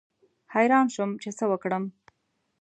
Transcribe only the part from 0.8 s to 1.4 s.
شوم چې